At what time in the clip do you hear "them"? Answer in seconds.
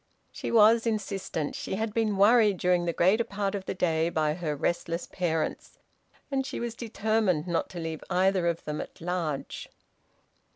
8.65-8.81